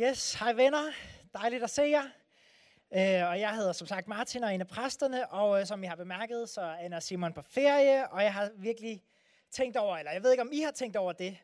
[0.00, 0.92] Yes, hej venner.
[1.32, 2.02] Dejligt at se jer.
[2.94, 5.86] Øh, og jeg hedder som sagt Martin og en af præsterne, og øh, som I
[5.86, 9.02] har bemærket, så er Anna Simon på ferie, og jeg har virkelig
[9.50, 11.38] tænkt over, eller jeg ved ikke, om I har tænkt over det,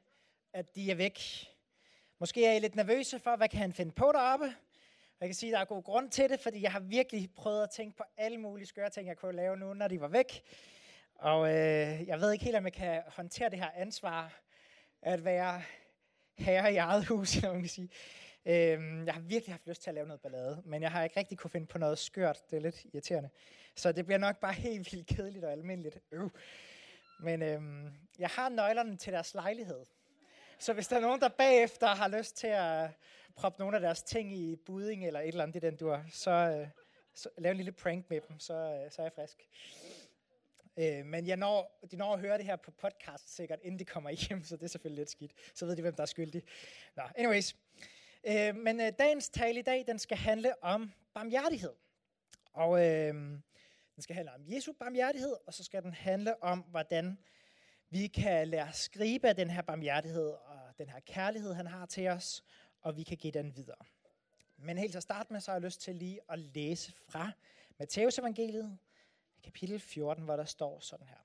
[0.52, 1.20] at de er væk.
[2.20, 4.54] Måske er I lidt nervøse for, hvad kan han finde på deroppe?
[5.20, 7.62] Jeg kan sige, at der er god grund til det, fordi jeg har virkelig prøvet
[7.62, 10.42] at tænke på alle mulige skøre ting, jeg kunne lave nu, når de var væk.
[11.14, 14.40] Og øh, jeg ved ikke helt, om jeg kan håndtere det her ansvar,
[15.02, 15.62] at være
[16.38, 17.90] herre i eget hus, om man kan sige.
[18.46, 21.16] Øhm, jeg har virkelig haft lyst til at lave noget ballade, men jeg har ikke
[21.16, 22.50] rigtig kunne finde på noget skørt.
[22.50, 23.30] Det er lidt irriterende.
[23.76, 26.00] Så det bliver nok bare helt vildt kedeligt og almindeligt.
[26.12, 26.30] Øh.
[27.20, 29.84] Men øhm, jeg har nøglerne til deres lejlighed.
[30.58, 32.90] Så hvis der er nogen, der bagefter har lyst til at
[33.36, 36.30] proppe nogle af deres ting i budding eller et eller andet, i den du så,
[36.30, 36.68] øh,
[37.14, 39.48] så lav en lille prank med dem, så, øh, så er jeg frisk.
[40.76, 43.84] Øh, men jeg når, de når at høre det her på podcast sikkert, inden de
[43.84, 45.32] kommer hjem, så det er selvfølgelig lidt skidt.
[45.54, 46.42] Så ved de, hvem der er skyldig.
[46.96, 47.56] Nå, anyways.
[48.24, 51.72] Øh, men øh, dagens tale i dag, den skal handle om barmhjertighed.
[52.52, 53.14] Og øh,
[53.94, 57.18] den skal handle om Jesu barmhjertighed, og så skal den handle om, hvordan
[57.90, 61.86] vi kan lære at skrive af den her barmhjertighed og den her kærlighed, han har
[61.86, 62.44] til os,
[62.80, 63.84] og vi kan give den videre.
[64.56, 67.32] Men helt til at starte med, så har jeg lyst til lige at læse fra
[67.78, 68.78] Matteus evangeliet,
[69.44, 71.16] kapitel 14, hvor der står sådan her.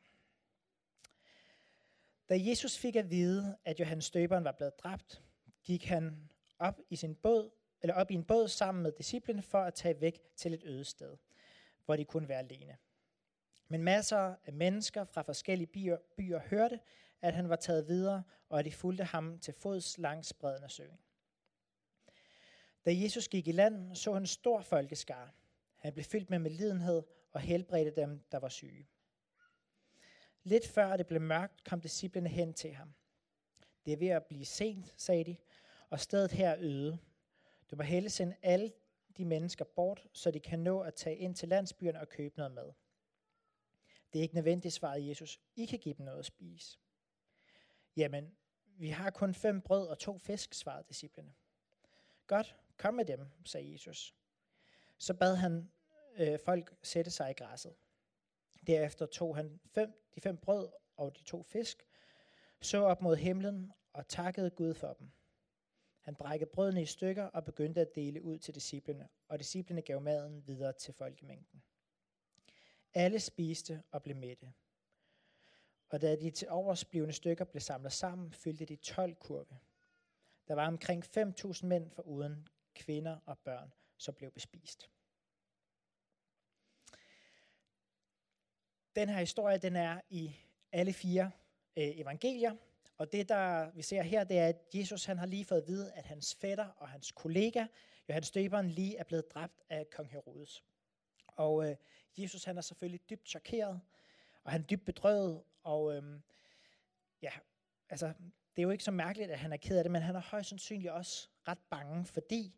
[2.29, 5.21] Da Jesus fik at vide, at Johannes Døberen var blevet dræbt,
[5.63, 6.29] gik han
[6.59, 7.49] op i sin båd,
[7.81, 10.85] eller op i en båd sammen med disciplene for at tage væk til et øde
[10.85, 11.17] sted,
[11.85, 12.77] hvor de kunne være alene.
[13.67, 16.79] Men masser af mennesker fra forskellige byer, byer hørte,
[17.21, 20.71] at han var taget videre, og at de fulgte ham til fods langs bredden af
[20.71, 20.99] søen.
[22.85, 25.33] Da Jesus gik i land, så han en stor folkeskar.
[25.75, 28.87] Han blev fyldt med medlidenhed og helbredte dem, der var syge.
[30.43, 32.93] Lidt før det blev mørkt, kom disciplene hen til ham.
[33.85, 35.37] Det er ved at blive sent, sagde de,
[35.89, 36.97] og stedet her er øde.
[37.71, 38.73] Du må hellere sende alle
[39.17, 42.51] de mennesker bort, så de kan nå at tage ind til landsbyen og købe noget
[42.51, 42.73] mad.
[44.13, 45.39] Det er ikke nødvendigt, svarede Jesus.
[45.55, 46.77] I kan give dem noget at spise.
[47.95, 51.33] Jamen, vi har kun fem brød og to fisk, svarede disciplene.
[52.27, 54.15] Godt, kom med dem, sagde Jesus.
[54.97, 55.71] Så bad han
[56.17, 57.75] øh, folk sætte sig i græsset.
[58.67, 61.83] Derefter tog han fem, de fem brød og de to fisk,
[62.61, 65.11] så op mod himlen og takkede Gud for dem.
[66.07, 70.01] Han brækkede brødene i stykker og begyndte at dele ud til disciplene, og disciplene gav
[70.01, 71.63] maden videre til folkemængden.
[72.93, 74.53] Alle spiste og blev mætte.
[75.89, 79.59] Og da de til oversblivende stykker blev samlet sammen, fyldte de 12 kurve.
[80.47, 84.89] Der var omkring 5.000 mænd for uden kvinder og børn, som blev bespist.
[88.95, 90.35] Den her historie, den er i
[90.71, 91.31] alle fire
[91.77, 92.55] øh, evangelier,
[92.97, 95.67] og det, der vi ser her, det er, at Jesus han har lige fået at
[95.67, 97.65] vide, at hans fætter og hans kollega,
[98.09, 100.63] Johannes Døberen, lige er blevet dræbt af kong Herodes.
[101.27, 101.75] Og øh,
[102.17, 103.81] Jesus han er selvfølgelig dybt chokeret,
[104.43, 106.19] og han er dybt bedrøvet, og øh,
[107.21, 107.31] ja,
[107.89, 108.07] altså,
[108.55, 110.21] det er jo ikke så mærkeligt, at han er ked af det, men han er
[110.21, 112.55] højst sandsynligt også ret bange, fordi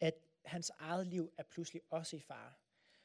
[0.00, 0.14] at
[0.44, 2.52] hans eget liv er pludselig også i fare.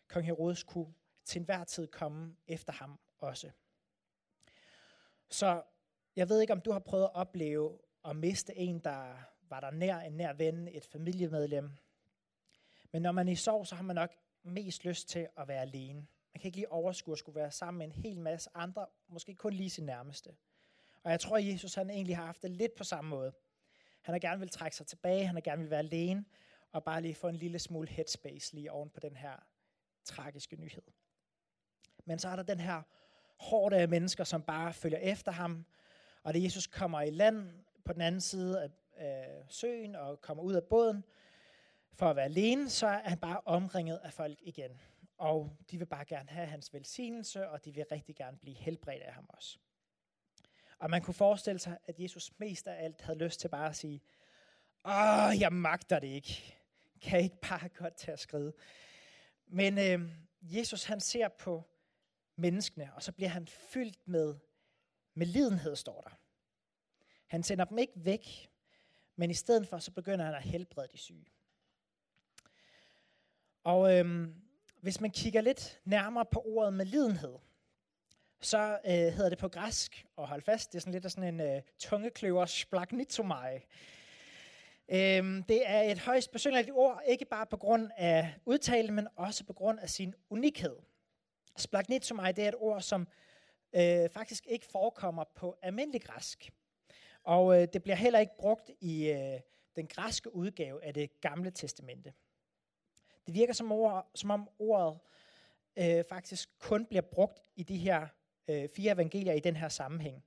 [0.07, 0.93] Kong Herodes kunne
[1.25, 3.51] til enhver tid komme efter ham også.
[5.29, 5.63] Så
[6.19, 9.15] jeg ved ikke, om du har prøvet at opleve at miste en, der
[9.49, 11.71] var der nær, en nær ven, et familiemedlem.
[12.91, 14.11] Men når man er i sorg, så har man nok
[14.43, 15.99] mest lyst til at være alene.
[16.33, 19.35] Man kan ikke lige overskue at skulle være sammen med en hel masse andre, måske
[19.35, 20.35] kun lige sin nærmeste.
[21.03, 23.33] Og jeg tror, at Jesus han egentlig har haft det lidt på samme måde.
[24.01, 26.25] Han har gerne vil trække sig tilbage, han har gerne vil være alene,
[26.71, 29.47] og bare lige få en lille smule headspace lige oven på den her
[30.03, 30.83] tragiske nyhed.
[32.05, 32.81] Men så er der den her
[33.37, 35.65] hårde af mennesker, som bare følger efter ham.
[36.23, 37.49] Og da Jesus kommer i land
[37.85, 38.69] på den anden side af,
[38.99, 41.03] øh, søen og kommer ud af båden
[41.93, 44.81] for at være alene, så er han bare omringet af folk igen.
[45.17, 49.03] Og de vil bare gerne have hans velsignelse, og de vil rigtig gerne blive helbredt
[49.03, 49.57] af ham også.
[50.79, 53.75] Og man kunne forestille sig, at Jesus mest af alt havde lyst til bare at
[53.75, 54.01] sige,
[54.85, 56.55] Åh, jeg magter det ikke.
[57.01, 58.53] Kan jeg ikke bare godt tage at skride?
[59.47, 60.09] Men øh,
[60.41, 61.63] Jesus han ser på
[62.35, 64.35] menneskene, og så bliver han fyldt med,
[65.13, 66.09] med lidenhed, står der.
[67.27, 68.49] Han sender dem ikke væk,
[69.15, 71.25] men i stedet for, så begynder han at helbrede de syge.
[73.63, 74.33] Og øhm,
[74.81, 77.35] hvis man kigger lidt nærmere på ordet med lidenhed,
[78.41, 81.33] så øh, hedder det på græsk, og hold fast, det er sådan lidt af sådan
[81.33, 83.59] en øh, tungekløver, splagnitomai.
[84.89, 89.43] Øhm, det er et højst personligt ord, ikke bare på grund af udtalen, men også
[89.43, 90.75] på grund af sin unikhed.
[91.57, 93.07] Splagnitomai, det er et ord, som
[93.73, 96.49] øh, faktisk ikke forekommer på almindelig græsk.
[97.23, 99.39] Og øh, det bliver heller ikke brugt i øh,
[99.75, 102.13] den græske udgave af det gamle testamente.
[103.25, 104.99] Det virker som, ord, som om ordet
[105.77, 108.07] øh, faktisk kun bliver brugt i de her
[108.47, 110.23] øh, fire evangelier i den her sammenhæng.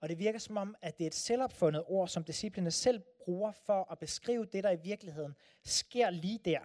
[0.00, 3.52] Og det virker som om, at det er et selvopfundet ord, som disciplene selv bruger
[3.52, 5.34] for at beskrive det, der i virkeligheden
[5.64, 6.60] sker lige der.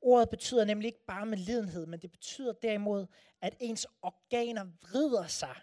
[0.00, 3.06] Ordet betyder nemlig ikke bare med lidenhed, men det betyder derimod,
[3.40, 5.56] at ens organer vrider sig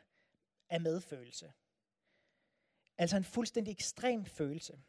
[0.69, 1.53] af medfølelse.
[2.97, 4.79] Altså en fuldstændig ekstrem følelse.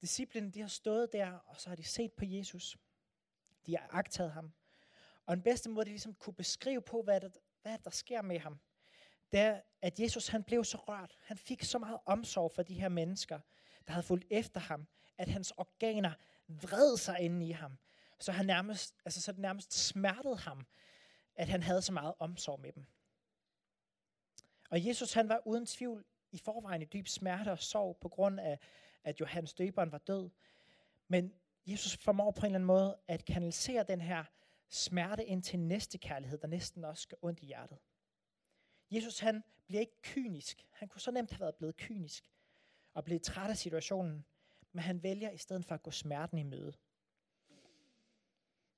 [0.00, 2.76] Disciplinen de har stået der, og så har de set på Jesus.
[3.66, 4.52] De har agtaget ham.
[5.26, 7.28] Og den bedste måde, de ligesom kunne beskrive på, hvad der,
[7.62, 8.60] hvad der sker med ham,
[9.32, 11.18] det er, at Jesus han blev så rørt.
[11.20, 13.40] Han fik så meget omsorg for de her mennesker,
[13.86, 14.86] der havde fulgt efter ham,
[15.18, 16.12] at hans organer
[16.48, 17.78] vred sig inde i ham.
[18.20, 20.66] Så, han nærmest, altså, så det nærmest smertede ham,
[21.34, 22.86] at han havde så meget omsorg med dem.
[24.70, 28.40] Og Jesus han var uden tvivl i forvejen i dyb smerte og sorg på grund
[28.40, 28.58] af,
[29.04, 30.30] at Johannes døberen var død.
[31.08, 31.34] Men
[31.66, 34.24] Jesus formår på en eller anden måde at kanalisere den her
[34.68, 37.78] smerte ind til næste kærlighed, der næsten også gør ondt i hjertet.
[38.90, 40.66] Jesus han bliver ikke kynisk.
[40.70, 42.30] Han kunne så nemt have været blevet kynisk
[42.94, 44.24] og blevet træt af situationen,
[44.72, 46.72] men han vælger i stedet for at gå smerten i møde.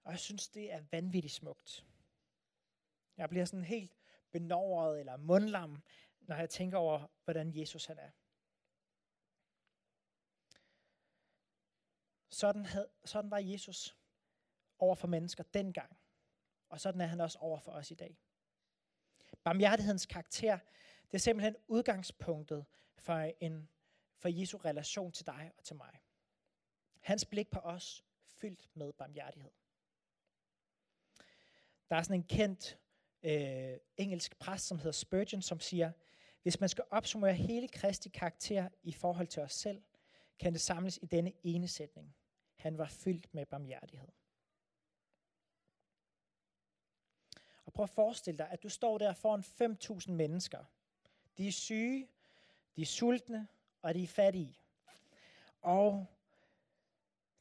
[0.06, 1.87] Og jeg synes, det er vanvittigt smukt.
[3.17, 3.97] Jeg bliver sådan helt
[4.31, 5.82] benåret eller mundlam,
[6.20, 8.11] når jeg tænker over, hvordan Jesus han er.
[12.29, 13.97] Sådan, havde, sådan var Jesus
[14.79, 15.97] over for mennesker dengang.
[16.69, 18.19] Og sådan er han også over for os i dag.
[19.44, 20.59] Barmhjertighedens karakter,
[21.11, 22.67] det er simpelthen udgangspunktet
[22.97, 23.69] for, en,
[24.17, 26.00] for Jesu relation til dig og til mig.
[27.00, 29.50] Hans blik på os fyldt med barmhjertighed.
[31.91, 32.79] Der er sådan en kendt
[33.23, 35.93] øh, engelsk præst, som hedder Spurgeon, som siger,
[36.43, 39.83] hvis man skal opsummere hele Kristi karakter i forhold til os selv,
[40.38, 42.17] kan det samles i denne ene sætning.
[42.56, 44.09] Han var fyldt med barmhjertighed.
[47.65, 49.41] Og prøv at forestille dig, at du står der foran
[50.00, 50.65] 5.000 mennesker.
[51.38, 52.09] De er syge,
[52.77, 53.49] de er sultne,
[53.83, 54.59] og de er fattige.
[55.62, 56.06] Og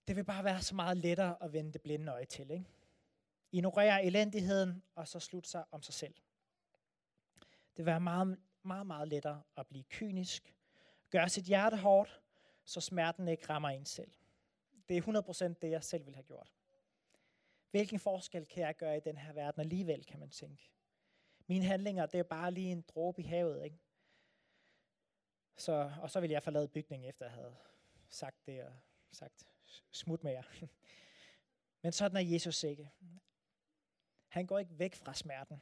[0.08, 2.52] det vil bare være så meget lettere at vende det blinde øje til.
[2.52, 2.66] Ikke?
[3.56, 6.14] Ignorere elendigheden, og så slutte sig om sig selv.
[7.78, 10.56] Det vil være meget, meget, meget lettere at blive kynisk.
[11.10, 12.22] Gøre sit hjerte hårdt,
[12.66, 14.12] så smerten ikke rammer en selv.
[14.90, 16.54] Det er 100% det, jeg selv ville have gjort.
[17.72, 20.72] Hvilken forskel kan jeg gøre i den her verden alligevel, kan man tænke.
[21.48, 23.80] Mine handlinger, det er bare lige en dråbe i havet, ikke?
[25.58, 27.56] Så, og så ville jeg forlade bygningen, efter jeg havde
[28.10, 28.74] sagt det og
[29.12, 29.48] sagt
[29.92, 30.44] smut med jer.
[31.82, 32.92] Men sådan er Jesus ikke.
[34.36, 35.62] Han går ikke væk fra smerten.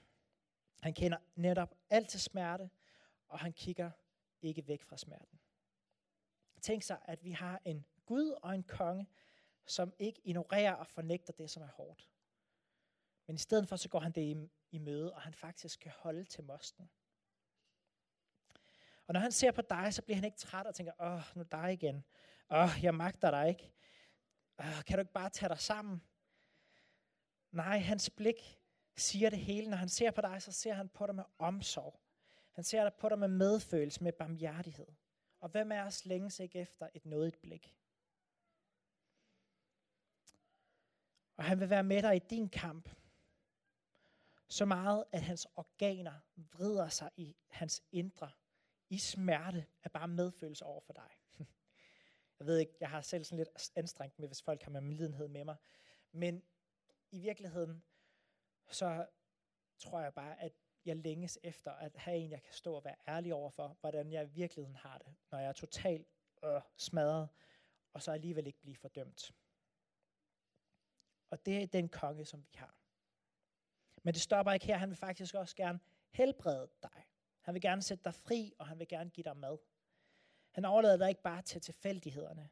[0.81, 2.69] Han kender netop alt til smerte,
[3.27, 3.91] og han kigger
[4.41, 5.39] ikke væk fra smerten.
[6.61, 9.07] Tænk sig, at vi har en Gud og en konge,
[9.65, 12.09] som ikke ignorerer og fornægter det, som er hårdt.
[13.27, 16.23] Men i stedet for, så går han det i, møde, og han faktisk kan holde
[16.23, 16.89] til mosten.
[19.07, 21.43] Og når han ser på dig, så bliver han ikke træt og tænker, åh, nu
[21.43, 22.05] dig igen.
[22.49, 23.71] Åh, jeg magter dig ikke.
[24.59, 26.03] Åh, kan du ikke bare tage dig sammen?
[27.51, 28.62] Nej, hans blik
[28.95, 29.69] siger det hele.
[29.69, 31.99] Når han ser på dig, så ser han på dig med omsorg.
[32.51, 34.87] Han ser på dig med medfølelse, med barmhjertighed.
[35.39, 37.75] Og hvem er os længes ikke efter et nådigt blik?
[41.37, 42.89] Og han vil være med dig i din kamp.
[44.47, 48.31] Så meget, at hans organer vrider sig i hans indre,
[48.89, 51.09] i smerte af bare medfølelse over for dig.
[52.39, 55.27] Jeg ved ikke, jeg har selv sådan lidt anstrengt med, hvis folk har med medlidenhed
[55.27, 55.55] med mig.
[56.11, 56.43] Men
[57.11, 57.83] i virkeligheden,
[58.69, 59.05] så
[59.77, 60.53] tror jeg bare, at
[60.85, 64.11] jeg længes efter at have en, jeg kan stå og være ærlig over for, hvordan
[64.11, 66.07] jeg i virkeligheden har det, når jeg er totalt
[66.43, 67.29] øh, smadret,
[67.93, 69.31] og så alligevel ikke blive fordømt.
[71.29, 72.75] Og det er den konge, som vi har.
[74.03, 74.77] Men det stopper ikke her.
[74.77, 75.79] Han vil faktisk også gerne
[76.09, 77.07] helbrede dig.
[77.41, 79.57] Han vil gerne sætte dig fri, og han vil gerne give dig mad.
[80.51, 82.49] Han overlader dig ikke bare til tilfældighederne.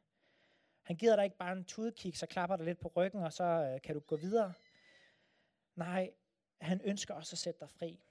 [0.82, 3.44] Han giver dig ikke bare en tudekik, så klapper dig lidt på ryggen, og så
[3.44, 4.53] øh, kan du gå videre.
[5.75, 6.13] Nej,
[6.62, 8.04] han ønsker også at sætte dig fri.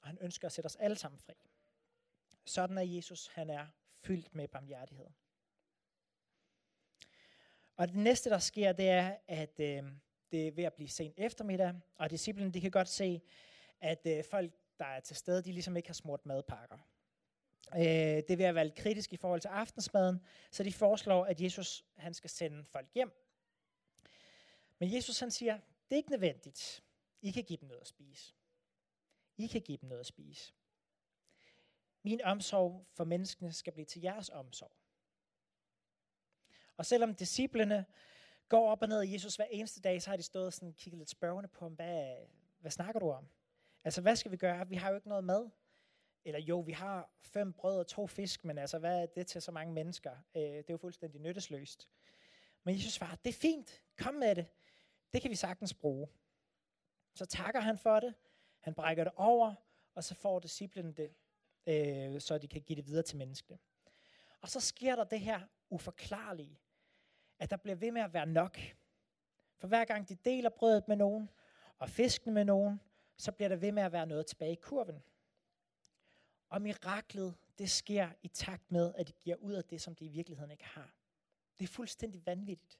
[0.00, 1.34] Og han ønsker at sætte os alle sammen fri.
[2.44, 3.66] Sådan er Jesus, han er
[4.02, 5.06] fyldt med barmhjertighed.
[7.76, 9.82] Og det næste, der sker, det er, at øh,
[10.32, 13.22] det er ved at blive sent eftermiddag, og disciplene de kan godt se,
[13.80, 16.78] at øh, folk, der er til stede, de ligesom ikke har smurt madpakker.
[17.74, 17.82] Øh,
[18.28, 22.30] det vil være kritisk i forhold til aftensmaden, så de foreslår, at Jesus han skal
[22.30, 23.10] sende folk hjem.
[24.78, 26.82] Men Jesus han siger, det er ikke nødvendigt.
[27.24, 28.34] I kan give dem noget at spise.
[29.36, 30.54] I kan give dem noget at spise.
[32.02, 34.72] Min omsorg for menneskene skal blive til jeres omsorg.
[36.76, 37.86] Og selvom disciplene
[38.48, 40.72] går op og ned af Jesus hver eneste dag, så har de stået og sådan
[40.72, 42.16] kigget lidt spørgende på ham, hvad,
[42.58, 43.28] hvad snakker du om?
[43.84, 44.68] Altså, hvad skal vi gøre?
[44.68, 45.50] Vi har jo ikke noget mad.
[46.24, 49.42] Eller jo, vi har fem brød og to fisk, men altså, hvad er det til
[49.42, 50.16] så mange mennesker?
[50.34, 51.88] Øh, det er jo fuldstændig nyttesløst.
[52.64, 54.46] Men Jesus svarer, det er fint, kom med det.
[55.12, 56.08] Det kan vi sagtens bruge.
[57.14, 58.14] Så takker han for det,
[58.60, 59.54] han brækker det over,
[59.94, 61.14] og så får disciplinen det,
[61.66, 63.58] øh, så de kan give det videre til menneskene.
[64.40, 65.40] Og så sker der det her
[65.70, 66.60] uforklarlige,
[67.38, 68.58] at der bliver ved med at være nok.
[69.56, 71.30] For hver gang de deler brødet med nogen,
[71.78, 72.80] og fisken med nogen,
[73.16, 75.02] så bliver der ved med at være noget tilbage i kurven.
[76.48, 80.04] Og miraklet, det sker i takt med, at de giver ud af det, som de
[80.04, 80.94] i virkeligheden ikke har.
[81.58, 82.78] Det er fuldstændig vanvittigt.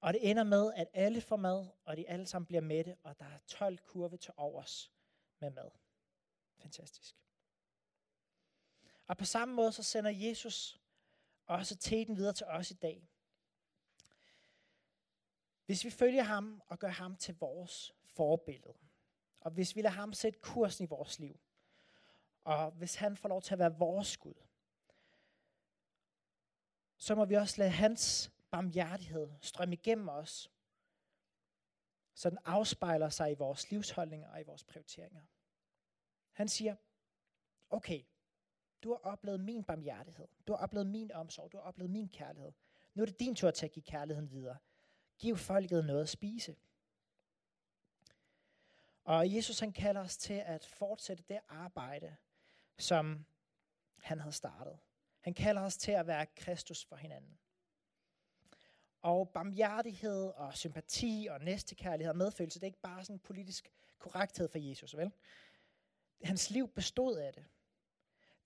[0.00, 3.18] Og det ender med, at alle får mad, og de alle sammen bliver mætte, og
[3.18, 4.92] der er 12 kurve til overs
[5.38, 5.70] med mad.
[6.56, 7.16] Fantastisk.
[9.06, 10.80] Og på samme måde så sender Jesus
[11.46, 13.08] også teten videre til os i dag.
[15.66, 18.78] Hvis vi følger ham og gør ham til vores forbillede,
[19.40, 21.40] og hvis vi lader ham sætte kursen i vores liv,
[22.44, 24.34] og hvis han får lov til at være vores Gud,
[26.96, 30.50] så må vi også lade hans barmhjertighed strømme igennem os,
[32.14, 35.22] så den afspejler sig i vores livsholdninger og i vores prioriteringer.
[36.32, 36.76] Han siger,
[37.70, 38.02] okay,
[38.82, 42.52] du har oplevet min barmhjertighed, du har oplevet min omsorg, du har oplevet min kærlighed.
[42.94, 44.58] Nu er det din tur til at give kærligheden videre.
[45.18, 46.56] Giv folket noget at spise.
[49.04, 52.16] Og Jesus han kalder os til at fortsætte det arbejde,
[52.78, 53.26] som
[54.02, 54.78] han havde startet.
[55.20, 57.38] Han kalder os til at være Kristus for hinanden.
[59.06, 64.48] Og barmhjertighed og sympati og næstekærlighed og medfølelse, det er ikke bare sådan politisk korrekthed
[64.48, 65.12] for Jesus, vel?
[66.22, 67.44] Hans liv bestod af det.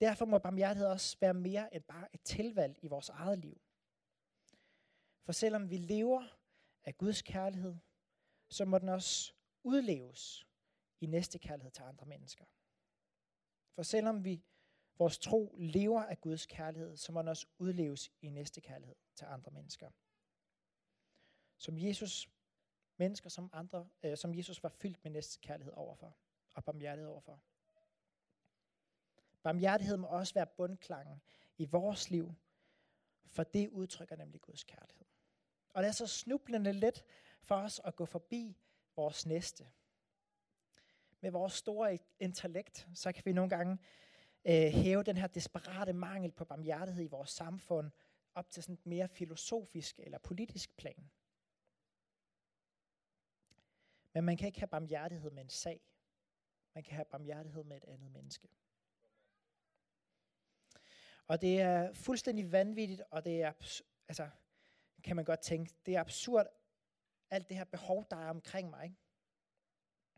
[0.01, 3.61] Derfor må barmhjertighed også være mere end bare et tilvalg i vores eget liv.
[5.23, 6.27] For selvom vi lever
[6.85, 7.77] af Guds kærlighed,
[8.49, 10.47] så må den også udleves
[11.01, 12.45] i næste kærlighed til andre mennesker.
[13.75, 14.45] For selvom vi
[14.99, 19.25] vores tro lever af Guds kærlighed, så må den også udleves i næste kærlighed til
[19.25, 19.91] andre mennesker.
[21.61, 22.29] Som Jesus,
[22.97, 26.17] mennesker som andre, øh, som Jesus var fyldt med næste kærlighed overfor,
[26.55, 27.41] og barmhjertighed overfor.
[29.43, 31.23] Barmhjertighed må også være bundklangen
[31.57, 32.35] i vores liv,
[33.27, 35.07] for det udtrykker nemlig Guds kærlighed.
[35.69, 37.05] Og det er så snublende let
[37.41, 38.57] for os at gå forbi
[38.97, 39.69] vores næste.
[41.21, 43.79] Med vores store intellekt, så kan vi nogle gange
[44.45, 47.91] øh, hæve den her desperate mangel på barmhjertighed i vores samfund
[48.35, 51.11] op til sådan et mere filosofisk eller politisk plan.
[54.15, 55.81] Men man kan ikke have barmhjertighed med en sag.
[56.75, 58.49] Man kan have barmhjertighed med et andet menneske.
[61.27, 63.53] Og det er fuldstændig vanvittigt, og det er,
[64.09, 64.31] altså,
[65.05, 66.47] kan man godt tænke, det er absurd,
[67.31, 68.85] alt det her behov, der er omkring mig.
[68.85, 68.97] Ikke?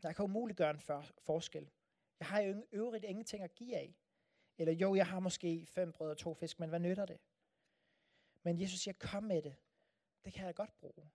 [0.03, 1.71] Jeg kan umuligt gøre en for, forskel.
[2.19, 3.95] Jeg har jo øvrigt ingenting at give af.
[4.57, 7.19] Eller jo, jeg har måske fem brød og to fisk, men hvad nytter det?
[8.43, 9.55] Men Jesus siger, kom med det.
[10.25, 11.11] Det kan jeg godt bruge.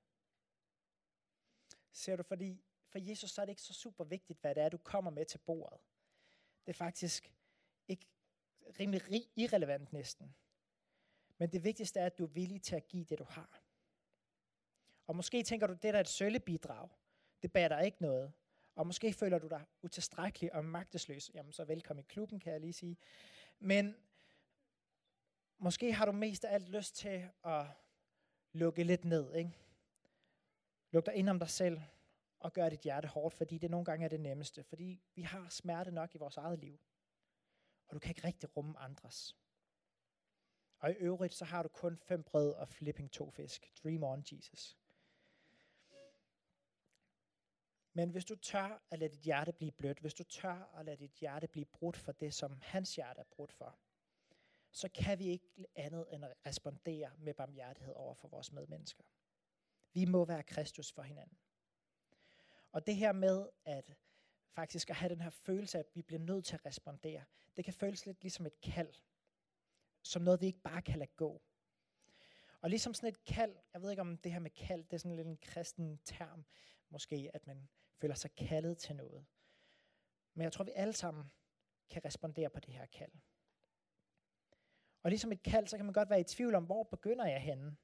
[1.93, 4.69] Ser du, fordi for Jesus så er det ikke så super vigtigt, hvad det er,
[4.69, 5.81] du kommer med til bordet.
[6.67, 7.33] Det er faktisk
[7.89, 8.07] ikke
[8.81, 10.35] rimelig irrelevant næsten.
[11.39, 13.61] Men det vigtigste er, at du er villig til at give det, du har.
[15.07, 16.89] Og måske tænker du, det der er et søllebidrag.
[17.43, 18.33] Det bærer dig ikke noget.
[18.75, 21.31] Og måske føler du dig utilstrækkelig og magtesløs.
[21.35, 22.97] Jamen, så velkommen i klubben, kan jeg lige sige.
[23.59, 23.97] Men
[25.59, 27.67] måske har du mest af alt lyst til at
[28.53, 29.35] lukke lidt ned.
[29.35, 29.51] Ikke?
[30.91, 31.81] Luk dig ind om dig selv
[32.49, 34.65] og gøre dit hjerte hårdt, fordi det nogle gange er det nemmeste.
[34.65, 36.81] Fordi vi har smerte nok i vores eget liv.
[37.87, 39.37] Og du kan ikke rigtig rumme andres.
[40.79, 43.73] Og i øvrigt, så har du kun fem brød og flipping to fisk.
[43.83, 44.79] Dream on, Jesus.
[47.93, 50.97] Men hvis du tør at lade dit hjerte blive blødt, hvis du tør at lade
[50.97, 53.79] dit hjerte blive brudt for det, som hans hjerte er brudt for,
[54.71, 59.05] så kan vi ikke andet end at respondere med barmhjertighed over for vores medmennesker.
[59.93, 61.39] Vi må være Kristus for hinanden.
[62.73, 63.97] Og det her med at
[64.51, 67.25] faktisk at have den her følelse af, at vi bliver nødt til at respondere,
[67.57, 68.95] det kan føles lidt ligesom et kald.
[70.03, 71.43] Som noget, vi ikke bare kan lade gå.
[72.61, 74.99] Og ligesom sådan et kald, jeg ved ikke om det her med kald, det er
[74.99, 76.45] sådan lidt en kristen term,
[76.91, 77.69] måske, at man
[78.01, 79.27] føler sig kaldet til noget.
[80.35, 81.31] Men jeg tror, vi alle sammen
[81.91, 83.13] kan respondere på det her kald.
[85.03, 87.43] Og ligesom et kald, så kan man godt være i tvivl om, hvor begynder jeg
[87.43, 87.77] henne?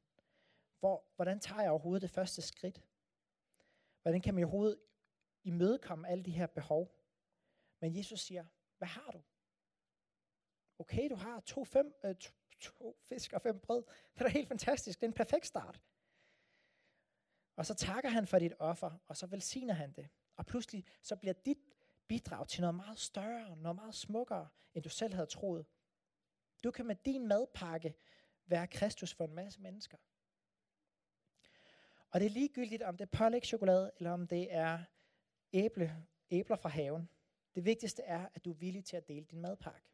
[0.80, 2.82] Hvor, hvordan tager jeg overhovedet det første skridt?
[4.04, 4.80] Hvordan kan man overhovedet
[5.44, 6.98] imødekomme alle de her behov?
[7.80, 8.44] Men Jesus siger,
[8.78, 9.22] hvad har du?
[10.78, 12.14] Okay, du har to, fem, øh,
[12.60, 13.84] to fisk og fem brød.
[14.14, 15.00] Det er da helt fantastisk.
[15.00, 15.80] Det er en perfekt start.
[17.56, 20.08] Og så takker han for dit offer, og så velsigner han det.
[20.36, 21.58] Og pludselig så bliver dit
[22.08, 25.66] bidrag til noget meget større, noget meget smukkere, end du selv havde troet.
[26.64, 27.94] Du kan med din madpakke
[28.46, 29.98] være Kristus for en masse mennesker.
[32.14, 34.84] Og det er ligegyldigt, om det er pålægtschokolade, eller om det er
[35.52, 37.08] æble, æbler fra haven.
[37.54, 39.88] Det vigtigste er, at du er villig til at dele din madpakke.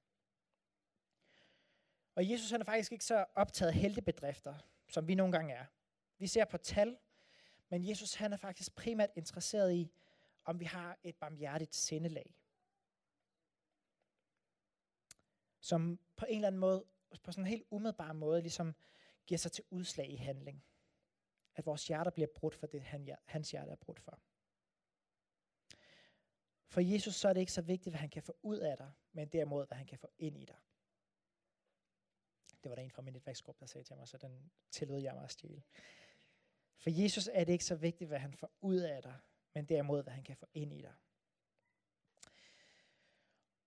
[2.14, 4.54] Og Jesus han er faktisk ikke så optaget af heltebedrifter,
[4.88, 5.64] som vi nogle gange er.
[6.18, 6.98] Vi ser på tal,
[7.68, 9.90] men Jesus han er faktisk primært interesseret i,
[10.44, 12.34] om vi har et barmhjertigt sindelag.
[15.60, 16.84] Som på en eller anden måde,
[17.22, 18.74] på sådan en helt umiddelbar måde, ligesom
[19.26, 20.64] giver sig til udslag i handling.
[21.54, 24.20] At vores hjerter bliver brudt for det, han, hans hjerte er brudt for.
[26.66, 28.92] For Jesus så er det ikke så vigtigt, hvad han kan få ud af dig,
[29.12, 30.56] men derimod, hvad han kan få ind i dig.
[32.62, 35.14] Det var der en fra min netværksgruppe, der sagde til mig, så den tillod jeg
[35.14, 35.62] mig at stjæle.
[36.76, 39.18] For Jesus er det ikke så vigtigt, hvad han får ud af dig,
[39.52, 40.94] men derimod, hvad han kan få ind i dig.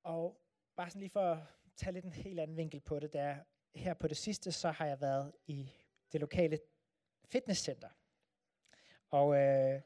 [0.04, 0.42] Og
[0.76, 1.44] bare sådan lige for at
[1.76, 3.44] tage lidt en helt anden vinkel på det, der
[3.76, 5.72] her på det sidste, så har jeg været i
[6.12, 6.60] det lokale
[7.34, 7.90] fitnesscenter.
[9.10, 9.82] Og øh,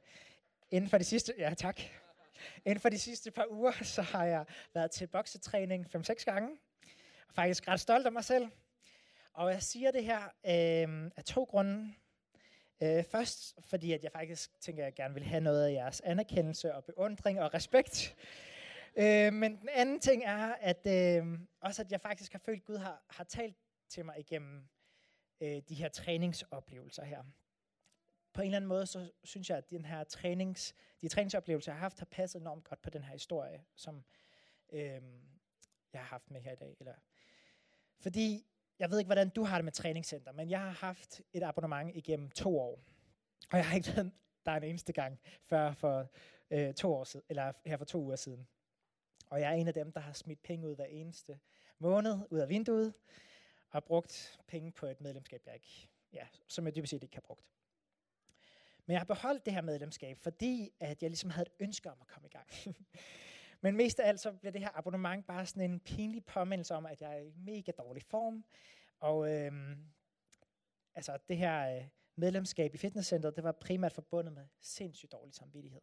[0.71, 1.79] inden for de sidste, ja tak,
[2.65, 6.49] inden for de sidste par uger, så har jeg været til boksetræning 5-6 gange.
[7.27, 8.47] Og faktisk ret stolt af mig selv.
[9.33, 11.93] Og jeg siger det her øh, af to grunde.
[12.83, 16.01] Øh, først fordi, at jeg faktisk tænker, at jeg gerne vil have noget af jeres
[16.01, 18.15] anerkendelse og beundring og respekt.
[18.95, 22.65] Øh, men den anden ting er, at øh, også at jeg faktisk har følt, at
[22.65, 23.55] Gud har, har talt
[23.89, 24.67] til mig igennem
[25.41, 27.23] øh, de her træningsoplevelser her.
[28.33, 31.75] På en eller anden måde, så synes jeg, at den her trænings, de træningsoplevelser, jeg
[31.77, 34.03] har haft, har passet enormt godt på den her historie, som
[34.69, 35.01] øh,
[35.93, 36.77] jeg har haft med her i dag.
[36.79, 36.93] Eller,
[37.99, 38.45] fordi
[38.79, 41.95] jeg ved ikke, hvordan du har det med træningscenter, men jeg har haft et abonnement
[41.95, 42.79] igennem to år.
[43.51, 44.11] Og jeg har ikke været
[44.45, 46.11] der en eneste gang før for
[46.51, 48.47] øh, to år siden, eller her for to uger siden.
[49.29, 51.39] Og jeg er en af dem, der har smidt penge ud hver eneste
[51.79, 52.93] måned ud af vinduet,
[53.69, 57.21] har brugt penge på et medlemskab, jeg ikke, ja, som jeg dybest set ikke har
[57.21, 57.47] brugt.
[58.85, 61.97] Men jeg har beholdt det her medlemskab, fordi at jeg ligesom havde et ønske om
[62.01, 62.47] at komme i gang.
[63.61, 66.85] Men mest af alt så bliver det her abonnement bare sådan en pinlig påmindelse om,
[66.85, 68.45] at jeg er i mega dårlig form.
[68.99, 69.85] Og øhm,
[70.95, 75.81] altså det her øh, medlemskab i fitnesscenteret, det var primært forbundet med sindssygt dårlig samvittighed.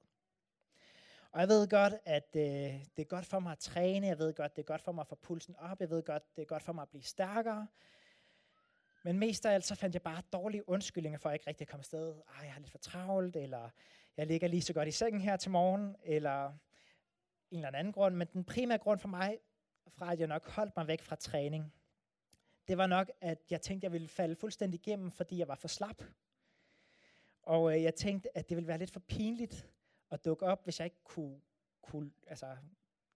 [1.35, 4.35] Og jeg ved godt, at øh, det er godt for mig at træne, jeg ved
[4.35, 6.47] godt, det er godt for mig at få pulsen op, jeg ved godt, det er
[6.47, 7.67] godt for mig at blive stærkere.
[9.05, 11.69] Men mest af alt så fandt jeg bare dårlige undskyldninger for, at jeg ikke rigtig
[11.69, 12.15] kom afsted.
[12.39, 13.71] Ej, jeg har lidt for travlt, eller
[14.17, 16.47] jeg ligger lige så godt i sengen her til morgen, eller
[17.51, 18.15] en eller anden grund.
[18.15, 19.39] Men den primære grund for mig,
[19.89, 21.75] fra at jeg nok holdt mig væk fra træning,
[22.69, 25.55] det var nok, at jeg tænkte, at jeg ville falde fuldstændig igennem, fordi jeg var
[25.55, 26.03] for slap.
[27.43, 29.74] Og øh, jeg tænkte, at det ville være lidt for pinligt
[30.15, 31.41] at dukke op, hvis jeg ikke kunne,
[31.83, 32.57] kunne altså,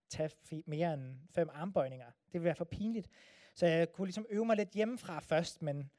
[0.09, 0.31] tage
[0.67, 2.07] mere end fem armbøjninger.
[2.07, 3.09] Det ville være for pinligt.
[3.55, 5.91] Så jeg kunne ligesom øve mig lidt hjemmefra først, men,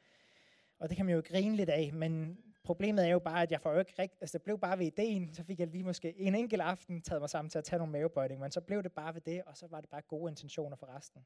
[0.79, 3.61] og det kan man jo grine lidt af, men problemet er jo bare, at jeg
[3.61, 6.17] får jo ikke rigt, altså det blev bare ved ideen, så fik jeg lige måske
[6.17, 8.91] en enkelt aften taget mig sammen til at tage nogle mavebøjninger, men så blev det
[8.91, 11.25] bare ved det, og så var det bare gode intentioner for resten.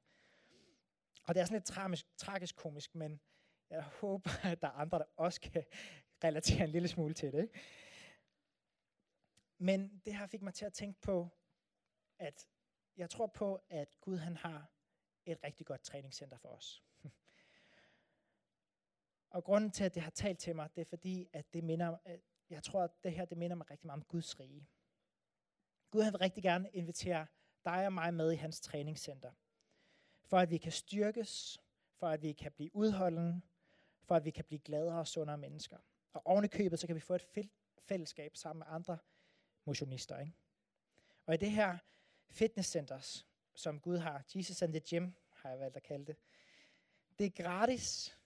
[1.27, 3.19] Og det er sådan lidt tragisk, tragisk komisk, men
[3.69, 5.63] jeg håber, at der er andre, der også kan
[6.23, 7.41] relatere en lille smule til det.
[7.41, 7.59] Ikke?
[9.63, 11.29] Men det her fik mig til at tænke på,
[12.19, 12.47] at
[12.97, 14.71] jeg tror på, at Gud han har
[15.25, 16.83] et rigtig godt træningscenter for os.
[19.35, 21.97] Og grunden til, at det har talt til mig, det er fordi, at det minder,
[22.05, 24.67] at jeg tror, at det her det minder mig rigtig meget om Guds rige.
[25.91, 27.27] Gud han vil rigtig gerne invitere
[27.65, 29.31] dig og mig med i hans træningscenter.
[30.23, 31.59] For at vi kan styrkes,
[31.93, 33.43] for at vi kan blive udholden,
[34.01, 35.77] for at vi kan blive gladere og sundere mennesker.
[36.13, 38.97] Og oven i købet, så kan vi få et fællesskab sammen med andre
[39.65, 40.19] motionister.
[40.19, 40.33] Ikke?
[41.25, 41.77] Og i det her
[42.29, 43.23] fitnesscenter,
[43.55, 46.15] som Gud har, Jesus and the Gym, har jeg valgt at kalde det,
[47.19, 48.17] det er gratis,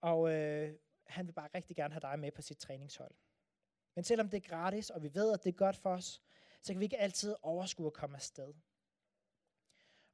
[0.00, 0.74] og øh,
[1.06, 3.14] han vil bare rigtig gerne have dig med på sit træningshold.
[3.94, 6.22] Men selvom det er gratis, og vi ved, at det er godt for os,
[6.62, 8.54] så kan vi ikke altid overskue at komme afsted.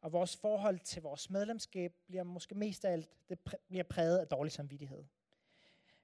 [0.01, 3.38] Og vores forhold til vores medlemskab bliver måske mest af alt, det
[3.69, 5.05] bliver præget af dårlig samvittighed.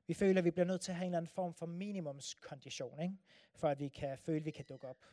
[0.08, 3.02] Vi føler, at vi bliver nødt til at have en eller anden form for minimumskondition,
[3.02, 3.16] ikke?
[3.54, 5.06] for at vi kan føle, at vi kan dukke op.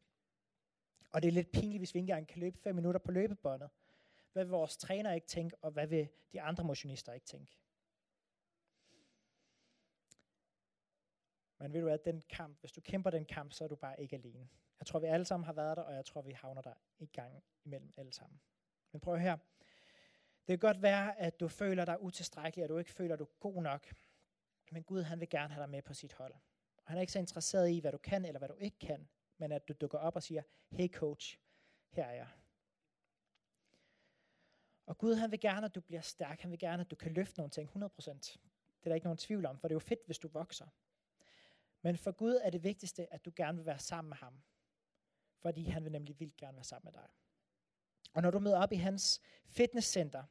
[1.12, 3.70] Og det er lidt pinligt, hvis vi ikke engang kan løbe 5 minutter på løbebåndet.
[4.34, 7.58] Hvad vil vores træner ikke tænke, og hvad vil de andre motionister ikke tænke?
[11.58, 14.02] Men ved du at den kamp, hvis du kæmper den kamp, så er du bare
[14.02, 14.50] ikke alene.
[14.80, 17.06] Jeg tror, vi alle sammen har været der, og jeg tror, vi havner der i
[17.06, 18.42] gang imellem alle sammen.
[18.92, 19.38] Men prøv her.
[20.48, 23.24] Det kan godt være, at du føler dig utilstrækkelig, og du ikke føler, at du
[23.24, 23.88] er god nok.
[24.72, 26.34] Men Gud, han vil gerne have dig med på sit hold.
[26.78, 29.08] Og han er ikke så interesseret i, hvad du kan eller hvad du ikke kan,
[29.38, 31.38] men at du dukker op og siger, hey coach,
[31.92, 32.28] her er jeg.
[34.86, 36.42] Og Gud, han vil gerne, at du bliver stærk.
[36.42, 37.74] Han vil gerne, at du kan løfte nogle ting 100%.
[37.76, 40.68] Det er der ikke nogen tvivl om, for det er jo fedt, hvis du vokser.
[41.82, 44.42] Men for Gud er det vigtigste, at du gerne vil være sammen med ham.
[45.38, 47.10] Fordi han vil nemlig vildt gerne være sammen med dig.
[48.14, 50.24] Og når du møder op i hans fitnesscenter,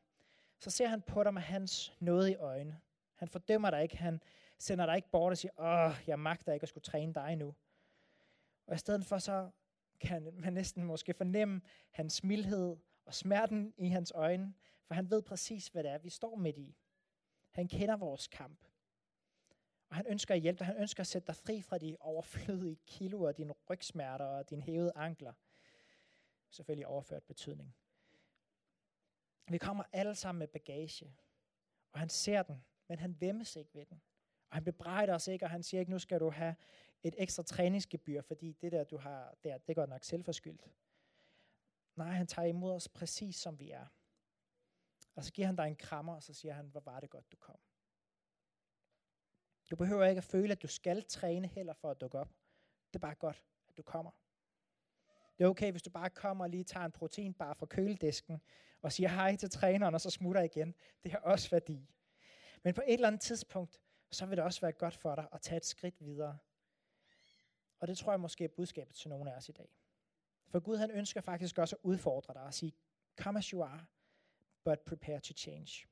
[0.59, 2.81] så ser han på dig med hans nåde i øjnene.
[3.25, 3.97] Han fordømmer dig ikke.
[3.97, 4.23] Han
[4.59, 7.55] sender dig ikke bort og siger, åh, jeg magter ikke at skulle træne dig nu.
[8.67, 9.51] Og i stedet for så
[10.01, 11.61] kan man næsten måske fornemme
[11.91, 14.55] hans mildhed og smerten i hans øjne,
[14.87, 16.77] for han ved præcis, hvad det er, vi står midt i.
[17.51, 18.65] Han kender vores kamp.
[19.89, 20.67] Og han ønsker at hjælpe dig.
[20.67, 24.93] Han ønsker at sætte dig fri fra de overflødige kiloer, dine rygsmerter og dine hævede
[24.95, 25.33] ankler.
[26.51, 27.75] Selvfølgelig overført betydning.
[29.49, 31.17] Vi kommer alle sammen med bagage,
[31.93, 34.03] og han ser den, men han væmmes ikke ved den.
[34.51, 36.55] Og han bebrejder os ikke, og han siger ikke, nu skal du have
[37.03, 40.70] et ekstra træningsgebyr, fordi det der, du har der, det går nok selvforskyldt.
[41.97, 43.87] Nej, han tager imod os præcis som vi er.
[45.14, 47.33] Og så giver han dig en krammer, og så siger han, hvor var det godt,
[47.33, 47.59] du kom.
[49.70, 52.29] Du behøver ikke at føle, at du skal træne heller for at dukke op.
[52.92, 54.11] Det er bare godt, at du kommer.
[55.38, 58.42] Det er okay, hvis du bare kommer og lige tager en proteinbar fra køledisken
[58.83, 60.75] og siger hej til træneren, og så smutter igen.
[61.03, 61.94] Det har også værdi.
[62.64, 65.40] Men på et eller andet tidspunkt, så vil det også være godt for dig at
[65.40, 66.38] tage et skridt videre.
[67.81, 69.77] Og det tror jeg måske er budskabet til nogle af os i dag.
[70.48, 72.72] For Gud han ønsker faktisk også at udfordre dig og sige,
[73.16, 73.87] come as you are,
[74.64, 75.87] but prepare to change.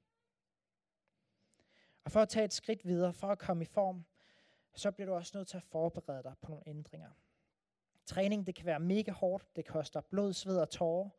[2.05, 4.05] Og for at tage et skridt videre, for at komme i form,
[4.75, 7.11] så bliver du også nødt til at forberede dig på nogle ændringer.
[8.07, 11.11] Træning, det kan være mega hårdt, det koster blod, sved og tårer,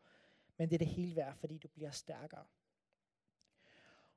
[0.57, 2.45] men det er det hele værd, fordi du bliver stærkere.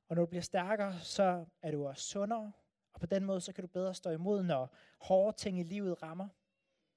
[0.09, 2.53] Og når du bliver stærkere, så er du også sundere,
[2.93, 6.03] og på den måde, så kan du bedre stå imod, når hårde ting i livet
[6.03, 6.29] rammer,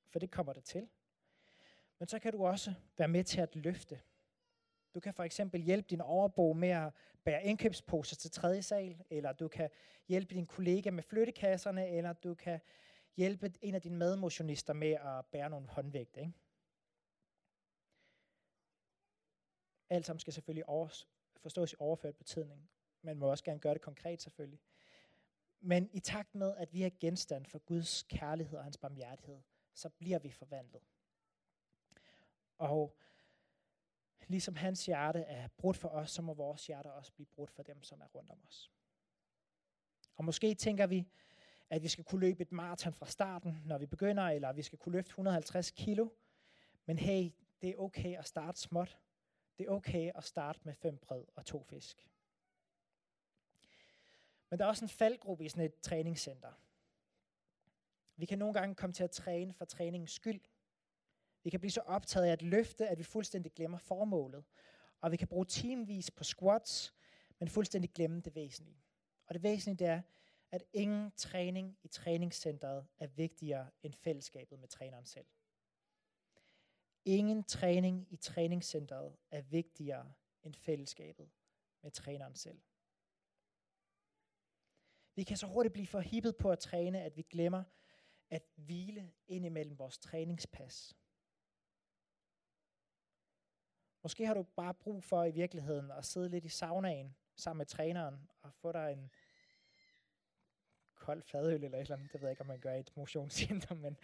[0.09, 0.89] for det kommer det til.
[1.99, 4.01] Men så kan du også være med til at løfte.
[4.95, 6.93] Du kan for eksempel hjælpe din overbo med at
[7.23, 9.69] bære indkøbsposer til tredje sal, eller du kan
[10.07, 12.59] hjælpe din kollega med flyttekasserne, eller du kan
[13.15, 16.17] hjælpe en af dine medmotionister med at bære nogle håndvægt.
[16.17, 16.33] Ikke?
[19.89, 20.65] Alt sammen skal selvfølgelig
[21.37, 22.69] forstås i overført betydning.
[23.01, 24.59] Man må også gerne gøre det konkret selvfølgelig.
[25.61, 29.39] Men i takt med, at vi er genstand for Guds kærlighed og hans barmhjertighed,
[29.73, 30.81] så bliver vi forvandlet.
[32.57, 32.97] Og
[34.27, 37.63] ligesom hans hjerte er brudt for os, så må vores hjerte også blive brudt for
[37.63, 38.71] dem, som er rundt om os.
[40.15, 41.07] Og måske tænker vi,
[41.69, 44.79] at vi skal kunne løbe et maraton fra starten, når vi begynder, eller vi skal
[44.79, 46.09] kunne løfte 150 kilo.
[46.85, 47.31] Men hey,
[47.61, 48.99] det er okay at starte småt.
[49.57, 52.09] Det er okay at starte med fem brød og to fisk.
[54.49, 56.51] Men der er også en faldgruppe i sådan et træningscenter.
[58.15, 60.41] Vi kan nogle gange komme til at træne for træningens skyld.
[61.43, 64.43] Vi kan blive så optaget af at løfte, at vi fuldstændig glemmer formålet.
[65.01, 66.93] Og vi kan bruge timevis på squats,
[67.39, 68.83] men fuldstændig glemme det væsentlige.
[69.27, 70.01] Og det væsentlige det er,
[70.51, 75.25] at ingen træning i træningscenteret er vigtigere end fællesskabet med træneren selv.
[77.05, 81.29] Ingen træning i træningscenteret er vigtigere end fællesskabet
[81.81, 82.59] med træneren selv.
[85.15, 87.63] Vi kan så hurtigt blive for hippet på at træne, at vi glemmer
[88.29, 90.95] at hvile ind imellem vores træningspas.
[94.03, 97.65] Måske har du bare brug for i virkeligheden at sidde lidt i saunaen sammen med
[97.65, 99.11] træneren og få dig en
[100.95, 102.13] kold fadøl eller et eller andet.
[102.13, 103.97] Det ved jeg ikke, om man gør i et motionscenter, men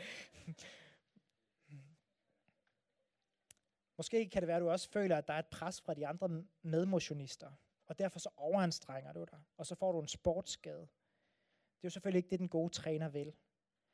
[3.98, 6.08] Måske kan det være, at du også føler, at der er et pres fra de
[6.08, 7.52] andre medmotionister,
[7.88, 10.82] og derfor så overanstrenger du dig, og så får du en sportsskade.
[10.82, 13.36] Det er jo selvfølgelig ikke det, den gode træner vil.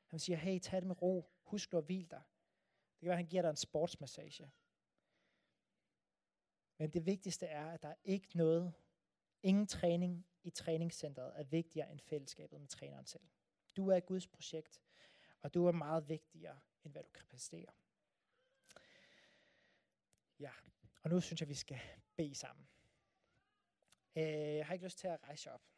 [0.08, 2.22] Han siger, hey, tag det med ro, husk at hvile dig.
[2.94, 4.52] Det kan være, han giver dig en sportsmassage.
[6.78, 8.74] Men det vigtigste er, at der er ikke noget,
[9.44, 13.24] ingen træning i træningscenteret er vigtigere end fællesskabet med træneren selv.
[13.78, 14.82] Du er Guds projekt,
[15.42, 17.72] og du er meget vigtigere, end hvad du kan præstere.
[20.40, 20.52] Ja,
[21.04, 21.80] og nu synes jeg, vi skal
[22.16, 22.68] bede sammen.
[24.16, 25.71] Øh, jeg har ikke lyst til at rejse op.